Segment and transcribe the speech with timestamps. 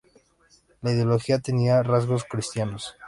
[0.81, 2.95] La ideología tenía rasgos cristianos.